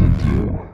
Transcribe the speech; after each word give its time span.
Radio. 0.00 0.70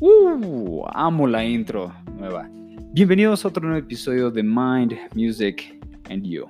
Uh, 0.00 0.84
amo 0.92 1.26
la 1.26 1.44
intro 1.44 1.92
nueva. 2.18 2.50
Bienvenidos 2.92 3.44
a 3.44 3.48
otro 3.48 3.62
nuevo 3.62 3.78
episodio 3.78 4.30
de 4.30 4.42
Mind, 4.42 4.94
Music 5.14 5.80
and 6.10 6.24
You. 6.24 6.44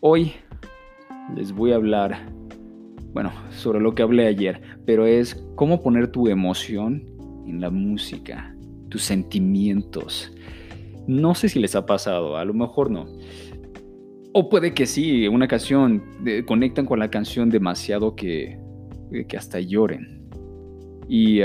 Hoy 0.00 0.32
les 1.36 1.52
voy 1.52 1.70
a 1.70 1.76
hablar, 1.76 2.26
bueno, 3.12 3.30
sobre 3.50 3.78
lo 3.78 3.94
que 3.94 4.02
hablé 4.02 4.26
ayer, 4.26 4.60
pero 4.84 5.06
es 5.06 5.46
cómo 5.54 5.80
poner 5.80 6.08
tu 6.08 6.26
emoción 6.26 7.06
en 7.46 7.60
la 7.60 7.70
música, 7.70 8.52
tus 8.88 9.04
sentimientos. 9.04 10.32
No 11.06 11.36
sé 11.36 11.48
si 11.48 11.60
les 11.60 11.76
ha 11.76 11.86
pasado, 11.86 12.36
a 12.36 12.44
lo 12.44 12.54
mejor 12.54 12.90
no, 12.90 13.06
o 14.34 14.48
puede 14.48 14.72
que 14.72 14.86
sí, 14.86 15.28
una 15.28 15.46
canción, 15.46 16.02
conectan 16.46 16.86
con 16.86 16.98
la 16.98 17.10
canción 17.10 17.50
demasiado 17.50 18.16
que, 18.16 18.58
que 19.28 19.36
hasta 19.36 19.60
lloren. 19.60 20.28
Y 21.08 21.40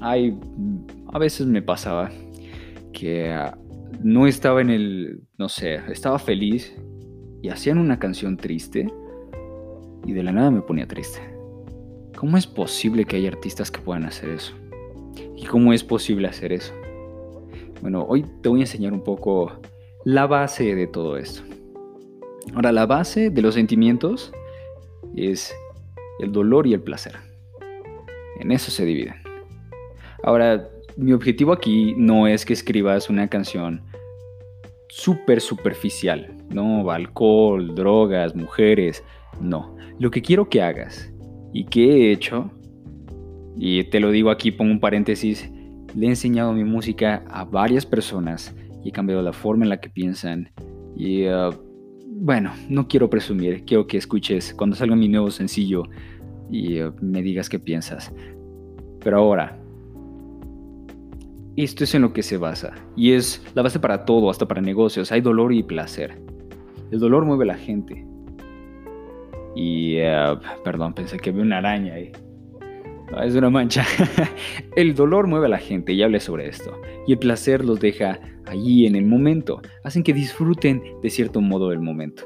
hay, 0.00 0.38
a 1.12 1.18
veces 1.18 1.46
me 1.46 1.62
pasaba 1.62 2.10
que 2.92 3.30
uh, 3.30 3.56
no 4.02 4.26
estaba 4.26 4.60
en 4.60 4.70
el, 4.70 5.22
no 5.36 5.48
sé, 5.48 5.80
estaba 5.90 6.18
feliz 6.18 6.74
y 7.42 7.48
hacían 7.48 7.78
una 7.78 7.98
canción 7.98 8.36
triste 8.36 8.86
y 10.06 10.12
de 10.12 10.22
la 10.22 10.32
nada 10.32 10.50
me 10.50 10.62
ponía 10.62 10.86
triste. 10.86 11.20
¿Cómo 12.16 12.36
es 12.36 12.46
posible 12.46 13.04
que 13.04 13.16
haya 13.16 13.28
artistas 13.28 13.70
que 13.70 13.80
puedan 13.80 14.04
hacer 14.04 14.30
eso? 14.30 14.54
¿Y 15.36 15.46
cómo 15.46 15.72
es 15.72 15.84
posible 15.84 16.28
hacer 16.28 16.52
eso? 16.52 16.72
Bueno, 17.80 18.04
hoy 18.08 18.24
te 18.42 18.48
voy 18.48 18.60
a 18.60 18.62
enseñar 18.62 18.92
un 18.92 19.04
poco 19.04 19.52
la 20.04 20.26
base 20.26 20.74
de 20.74 20.86
todo 20.86 21.16
esto. 21.16 21.42
Ahora, 22.54 22.72
la 22.72 22.86
base 22.86 23.30
de 23.30 23.42
los 23.42 23.54
sentimientos 23.54 24.32
es 25.16 25.54
el 26.20 26.32
dolor 26.32 26.66
y 26.66 26.74
el 26.74 26.80
placer. 26.80 27.16
En 28.40 28.52
eso 28.52 28.70
se 28.70 28.84
dividen. 28.84 29.14
Ahora, 30.22 30.68
mi 30.96 31.12
objetivo 31.12 31.52
aquí 31.52 31.94
no 31.96 32.26
es 32.26 32.44
que 32.44 32.52
escribas 32.52 33.08
una 33.08 33.28
canción 33.28 33.82
súper 34.88 35.40
superficial, 35.40 36.34
no 36.50 36.90
alcohol, 36.90 37.74
drogas, 37.74 38.34
mujeres, 38.34 39.04
no. 39.40 39.76
Lo 39.98 40.10
que 40.10 40.22
quiero 40.22 40.48
que 40.48 40.62
hagas 40.62 41.12
y 41.52 41.64
que 41.64 41.84
he 42.08 42.12
hecho, 42.12 42.50
y 43.56 43.84
te 43.84 44.00
lo 44.00 44.10
digo 44.10 44.30
aquí, 44.30 44.50
pongo 44.50 44.72
un 44.72 44.80
paréntesis, 44.80 45.50
le 45.94 46.06
he 46.06 46.08
enseñado 46.08 46.52
mi 46.52 46.64
música 46.64 47.24
a 47.30 47.44
varias 47.44 47.86
personas 47.86 48.54
y 48.84 48.88
he 48.88 48.92
cambiado 48.92 49.22
la 49.22 49.32
forma 49.32 49.64
en 49.64 49.70
la 49.70 49.80
que 49.80 49.90
piensan 49.90 50.50
y 50.96 51.28
uh, 51.28 51.52
bueno, 52.20 52.52
no 52.68 52.88
quiero 52.88 53.08
presumir, 53.08 53.64
quiero 53.64 53.86
que 53.86 53.96
escuches 53.96 54.52
cuando 54.54 54.74
salga 54.74 54.96
mi 54.96 55.08
nuevo 55.08 55.30
sencillo 55.30 55.84
y 56.50 56.78
eh, 56.78 56.90
me 57.00 57.22
digas 57.22 57.48
qué 57.48 57.58
piensas. 57.58 58.12
Pero 59.02 59.18
ahora, 59.18 59.58
esto 61.56 61.84
es 61.84 61.94
en 61.94 62.02
lo 62.02 62.12
que 62.12 62.22
se 62.22 62.36
basa 62.36 62.74
y 62.96 63.12
es 63.12 63.42
la 63.54 63.62
base 63.62 63.78
para 63.78 64.04
todo, 64.04 64.30
hasta 64.30 64.46
para 64.48 64.60
negocios. 64.60 65.12
Hay 65.12 65.20
dolor 65.20 65.52
y 65.52 65.62
placer. 65.62 66.20
El 66.90 66.98
dolor 66.98 67.24
mueve 67.24 67.44
a 67.44 67.48
la 67.48 67.56
gente. 67.56 68.04
Y, 69.54 69.96
eh, 69.96 70.36
perdón, 70.64 70.94
pensé 70.94 71.18
que 71.18 71.30
había 71.30 71.42
una 71.42 71.58
araña 71.58 71.94
ahí. 71.94 72.12
Es 73.24 73.34
una 73.34 73.50
mancha. 73.50 73.84
el 74.76 74.94
dolor 74.94 75.26
mueve 75.26 75.46
a 75.46 75.50
la 75.50 75.58
gente 75.58 75.92
y 75.92 76.02
hablé 76.02 76.20
sobre 76.20 76.48
esto. 76.48 76.80
Y 77.06 77.12
el 77.12 77.18
placer 77.18 77.64
los 77.64 77.80
deja 77.80 78.20
allí 78.46 78.86
en 78.86 78.96
el 78.96 79.06
momento, 79.06 79.60
hacen 79.84 80.02
que 80.02 80.12
disfruten 80.12 80.82
de 81.02 81.10
cierto 81.10 81.40
modo 81.40 81.72
el 81.72 81.80
momento. 81.80 82.24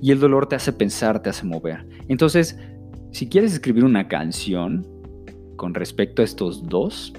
Y 0.00 0.10
el 0.10 0.20
dolor 0.20 0.46
te 0.46 0.56
hace 0.56 0.72
pensar, 0.72 1.22
te 1.22 1.30
hace 1.30 1.46
mover. 1.46 1.86
Entonces, 2.08 2.58
si 3.12 3.28
quieres 3.28 3.52
escribir 3.52 3.84
una 3.84 4.08
canción 4.08 4.86
con 5.56 5.74
respecto 5.74 6.22
a 6.22 6.24
estos 6.24 6.64
dos, 6.64 7.12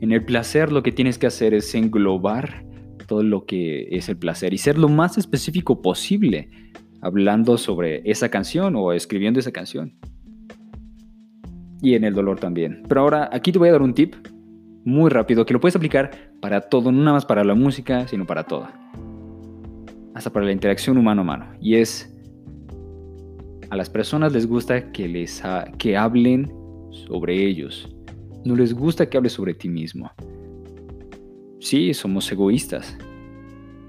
en 0.00 0.12
el 0.12 0.24
placer 0.24 0.70
lo 0.70 0.82
que 0.82 0.92
tienes 0.92 1.18
que 1.18 1.26
hacer 1.26 1.54
es 1.54 1.74
englobar 1.74 2.64
todo 3.08 3.22
lo 3.22 3.46
que 3.46 3.88
es 3.90 4.08
el 4.08 4.16
placer 4.16 4.52
y 4.52 4.58
ser 4.58 4.78
lo 4.78 4.88
más 4.88 5.18
específico 5.18 5.82
posible 5.82 6.50
hablando 7.00 7.58
sobre 7.58 8.02
esa 8.10 8.30
canción 8.30 8.76
o 8.76 8.92
escribiendo 8.92 9.40
esa 9.40 9.52
canción. 9.52 9.98
Y 11.84 11.94
en 11.96 12.04
el 12.04 12.14
dolor 12.14 12.40
también. 12.40 12.82
Pero 12.88 13.02
ahora 13.02 13.28
aquí 13.30 13.52
te 13.52 13.58
voy 13.58 13.68
a 13.68 13.72
dar 13.72 13.82
un 13.82 13.92
tip 13.92 14.14
muy 14.84 15.10
rápido 15.10 15.44
que 15.44 15.52
lo 15.52 15.60
puedes 15.60 15.76
aplicar 15.76 16.32
para 16.40 16.62
todo, 16.62 16.90
no 16.90 17.00
nada 17.00 17.12
más 17.12 17.26
para 17.26 17.44
la 17.44 17.54
música, 17.54 18.08
sino 18.08 18.24
para 18.24 18.44
todo. 18.44 18.68
Hasta 20.14 20.32
para 20.32 20.46
la 20.46 20.52
interacción 20.52 20.96
humano 20.96 21.20
a 21.20 21.24
mano. 21.24 21.46
Y 21.60 21.74
es, 21.74 22.10
a 23.68 23.76
las 23.76 23.90
personas 23.90 24.32
les 24.32 24.46
gusta 24.46 24.92
que, 24.92 25.06
les 25.06 25.42
que 25.76 25.94
hablen 25.94 26.50
sobre 27.06 27.44
ellos. 27.44 27.94
No 28.46 28.56
les 28.56 28.72
gusta 28.72 29.10
que 29.10 29.18
hables 29.18 29.34
sobre 29.34 29.52
ti 29.52 29.68
mismo. 29.68 30.10
Sí, 31.60 31.92
somos 31.92 32.32
egoístas, 32.32 32.96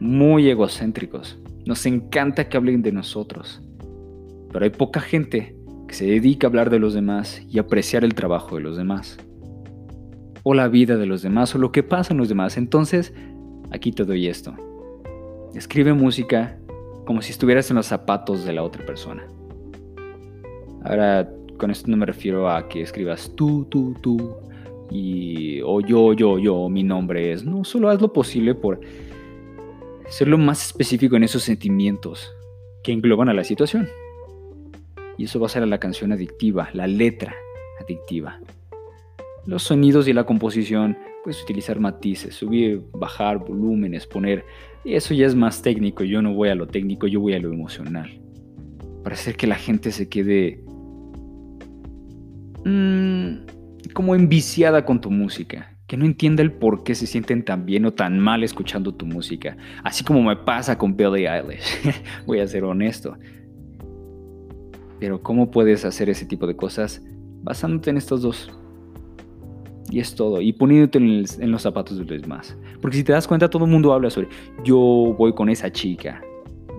muy 0.01 0.49
egocéntricos. 0.49 1.39
Nos 1.65 1.85
encanta 1.85 2.49
que 2.49 2.57
hablen 2.57 2.81
de 2.81 2.91
nosotros. 2.91 3.61
Pero 4.51 4.65
hay 4.65 4.71
poca 4.71 4.99
gente 4.99 5.55
que 5.87 5.93
se 5.93 6.05
dedica 6.05 6.47
a 6.47 6.49
hablar 6.49 6.69
de 6.69 6.79
los 6.79 6.93
demás 6.93 7.41
y 7.49 7.59
apreciar 7.59 8.03
el 8.03 8.13
trabajo 8.13 8.55
de 8.55 8.61
los 8.61 8.77
demás 8.77 9.17
o 10.43 10.53
la 10.53 10.67
vida 10.67 10.95
de 10.95 11.07
los 11.07 11.23
demás 11.23 11.55
o 11.55 11.57
lo 11.57 11.71
que 11.71 11.81
pasa 11.81 12.13
en 12.13 12.19
los 12.19 12.29
demás. 12.29 12.57
Entonces, 12.57 13.13
aquí 13.71 13.91
te 13.91 14.05
doy 14.05 14.27
esto. 14.27 14.53
Escribe 15.55 15.93
música 15.93 16.59
como 17.05 17.21
si 17.21 17.31
estuvieras 17.31 17.69
en 17.71 17.77
los 17.77 17.87
zapatos 17.87 18.45
de 18.45 18.53
la 18.53 18.61
otra 18.61 18.85
persona. 18.85 19.27
Ahora, 20.83 21.27
con 21.57 21.71
esto 21.71 21.89
no 21.89 21.97
me 21.97 22.05
refiero 22.05 22.47
a 22.49 22.67
que 22.67 22.81
escribas 22.81 23.31
tú, 23.35 23.65
tú, 23.65 23.95
tú, 24.01 24.35
y, 24.91 25.61
o 25.61 25.81
yo, 25.81 26.13
yo, 26.13 26.37
yo, 26.37 26.69
mi 26.69 26.83
nombre 26.83 27.31
es. 27.31 27.43
No, 27.43 27.63
solo 27.63 27.89
haz 27.89 27.99
lo 27.99 28.13
posible 28.13 28.53
por 28.53 28.79
ser 30.09 30.27
lo 30.27 30.37
más 30.37 30.67
específico 30.67 31.15
en 31.15 31.23
esos 31.23 31.41
sentimientos 31.41 32.31
que 32.83 32.91
engloban 32.91 33.29
a 33.29 33.33
la 33.33 33.43
situación. 33.43 33.87
Y 35.17 35.25
eso 35.25 35.39
va 35.39 35.47
a 35.47 35.49
ser 35.49 35.63
a 35.63 35.67
la 35.67 35.79
canción 35.79 36.11
adictiva, 36.11 36.69
la 36.73 36.87
letra 36.87 37.35
adictiva 37.79 38.39
los 39.45 39.63
sonidos 39.63 40.07
y 40.07 40.13
la 40.13 40.25
composición, 40.25 40.97
puedes 41.23 41.41
utilizar 41.43 41.79
matices, 41.79 42.35
subir, 42.35 42.81
bajar 42.93 43.39
volúmenes, 43.39 44.07
poner. 44.07 44.45
Eso 44.83 45.13
ya 45.13 45.25
es 45.25 45.35
más 45.35 45.61
técnico, 45.61 46.03
yo 46.03 46.21
no 46.21 46.33
voy 46.33 46.49
a 46.49 46.55
lo 46.55 46.67
técnico, 46.67 47.07
yo 47.07 47.19
voy 47.19 47.33
a 47.33 47.39
lo 47.39 47.51
emocional. 47.51 48.19
Para 49.03 49.15
hacer 49.15 49.35
que 49.35 49.47
la 49.47 49.55
gente 49.55 49.91
se 49.91 50.09
quede 50.09 50.63
mm, 52.65 53.91
como 53.93 54.15
enviciada 54.15 54.83
con 54.83 54.99
tu 54.99 55.11
música, 55.11 55.71
que 55.87 55.97
no 55.97 56.05
entienda 56.05 56.41
el 56.41 56.51
por 56.51 56.83
qué 56.83 56.95
se 56.95 57.05
sienten 57.05 57.45
tan 57.45 57.65
bien 57.67 57.85
o 57.85 57.93
tan 57.93 58.19
mal 58.19 58.43
escuchando 58.43 58.95
tu 58.95 59.05
música, 59.05 59.57
así 59.83 60.03
como 60.03 60.23
me 60.23 60.35
pasa 60.35 60.75
con 60.77 60.97
Billie 60.97 61.29
Eilish. 61.29 62.03
voy 62.25 62.39
a 62.39 62.47
ser 62.47 62.63
honesto. 62.63 63.15
Pero 64.99 65.21
¿cómo 65.21 65.51
puedes 65.51 65.85
hacer 65.85 66.09
ese 66.09 66.25
tipo 66.25 66.47
de 66.47 66.55
cosas 66.55 67.01
basándote 67.43 67.89
en 67.89 67.97
estos 67.97 68.21
dos? 68.21 68.51
Y 69.89 69.99
es 69.99 70.15
todo. 70.15 70.41
Y 70.41 70.53
poniéndote 70.53 70.97
en, 70.97 71.51
los 71.51 71.61
zapatos 71.61 71.97
de 71.97 72.05
los 72.05 72.21
demás. 72.21 72.57
Porque 72.81 72.97
si 72.97 73.03
te 73.03 73.11
das 73.11 73.27
cuenta, 73.27 73.49
todo 73.49 73.65
el 73.65 73.71
mundo 73.71 73.93
habla 73.93 74.09
sobre 74.09 74.29
yo 74.63 74.77
voy 75.17 75.33
con 75.33 75.49
esa 75.49 75.71
chica. 75.71 76.21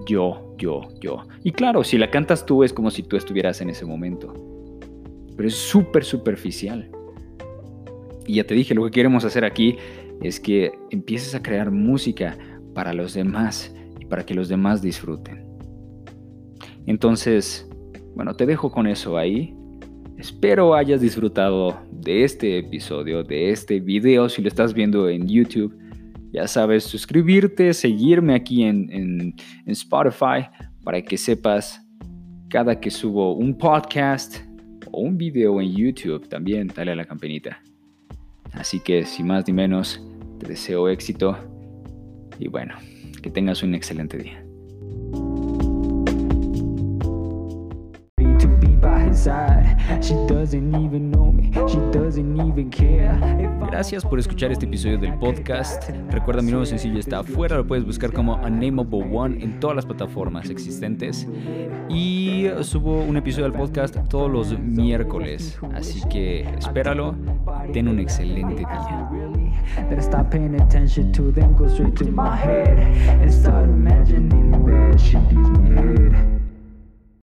Yo, 0.07 0.55
yo, 0.59 0.89
yo. 1.01 1.23
Y 1.43 1.53
claro, 1.53 1.85
si 1.85 1.99
la 1.99 2.11
cantas 2.11 2.47
tú 2.47 2.65
es 2.65 2.73
como 2.73 2.91
si 2.91 3.03
tú 3.03 3.17
estuvieras 3.17 3.61
en 3.61 3.71
ese 3.71 3.85
momento. 3.85 4.33
Pero 5.37 5.49
es 5.49 5.55
súper 5.55 6.05
superficial. 6.05 6.91
Y 8.27 8.35
ya 8.35 8.45
te 8.45 8.55
dije, 8.55 8.75
lo 8.75 8.85
que 8.85 8.91
queremos 8.91 9.25
hacer 9.25 9.45
aquí 9.45 9.77
es 10.23 10.41
que 10.41 10.73
empieces 10.91 11.35
a 11.35 11.43
crear 11.43 11.71
música 11.71 12.37
para 12.75 12.93
los 12.93 13.15
demás 13.15 13.75
y 14.01 14.07
para 14.07 14.25
que 14.25 14.35
los 14.35 14.49
demás 14.49 14.83
disfruten. 14.83 15.45
Entonces, 16.87 17.66
bueno, 18.17 18.35
te 18.35 18.47
dejo 18.47 18.73
con 18.73 18.87
eso 18.87 19.19
ahí. 19.19 19.55
Espero 20.17 20.75
hayas 20.75 21.03
disfrutado 21.03 21.79
de 21.93 22.25
este 22.25 22.59
episodio, 22.59 23.23
de 23.23 23.51
este 23.51 23.79
video, 23.79 24.31
si 24.31 24.41
lo 24.41 24.49
estás 24.49 24.73
viendo 24.73 25.11
en 25.11 25.29
YouTube. 25.29 25.77
Ya 26.33 26.49
sabes, 26.49 26.85
suscribirte, 26.85 27.75
seguirme 27.75 28.35
aquí 28.35 28.65
en, 28.65 29.35
Spotify 29.67 30.49
para 30.83 31.03
que 31.03 31.19
sepas 31.19 31.87
cada 32.49 32.81
que 32.81 32.91
subo 32.91 33.35
un 33.35 33.57
podcast 33.59 34.39
o 34.91 35.03
un 35.03 35.19
video 35.19 35.61
en 35.61 35.77
YouTube, 35.77 36.27
también 36.27 36.69
dale 36.75 36.93
a 36.93 36.97
la 36.97 37.05
campanita. 37.05 37.61
Así 38.53 38.81
que 38.81 39.05
sin 39.05 39.27
más 39.27 39.47
ni 39.47 39.53
menos, 39.53 40.03
te 40.41 40.49
deseo 40.49 40.89
éxito 40.89 41.37
y 42.39 42.49
bueno, 42.49 42.77
que 43.23 43.31
tengas 43.31 43.63
un 43.63 43.75
excelente 43.75 44.17
día. 44.17 44.46
Gracias 53.67 54.05
por 54.05 54.19
escuchar 54.19 54.53
este 54.53 54.67
episodio 54.67 54.99
del 54.99 55.15
podcast. 55.15 55.91
Recuerda, 56.11 56.43
mi 56.43 56.51
nuevo 56.53 56.65
sencillo 56.65 57.01
está 57.01 57.19
afuera, 57.19 57.57
lo 57.57 57.67
puedes 57.67 57.85
buscar 57.85 58.13
como 58.13 58.37
Unnameable 58.37 59.05
One 59.13 59.43
en 59.43 59.59
todas 59.59 59.75
las 59.75 59.85
plataformas 59.85 60.49
existentes. 60.49 61.27
Y 61.89 62.47
subo 62.63 63.03
un 63.03 63.17
episodio 63.17 63.45
del 63.51 63.55
podcast 63.55 63.97
todos 64.09 64.31
los 64.31 64.59
miércoles, 64.59 65.59
así 65.75 66.01
que 66.09 66.43
espéralo. 66.59 67.17
Ten 67.73 67.89
un 67.89 67.99
excelente 67.99 68.61
día. 68.61 69.11
That 69.89 69.99
I 69.99 70.03
stop 70.03 70.31
paying 70.31 70.61
attention 70.61 71.11
to 71.13 71.33
them, 71.33 71.53
go 71.57 71.67
straight 71.67 71.97
to 71.97 72.05
my 72.05 72.37
head 72.37 72.79
and 73.21 73.33
start 73.33 73.65
imagining 73.65 74.53
that 74.67 75.01
shit 75.01 75.21
gives 75.29 75.51
me 75.59 75.75
head. 75.75 76.36